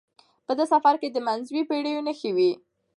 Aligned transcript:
په 0.45 0.51
دې 0.57 0.65
سفر 0.73 0.93
کې 1.01 1.07
د 1.11 1.17
منځنیو 1.27 1.67
پیړیو 1.69 2.05
نښې 2.07 2.31
وې. 2.35 2.51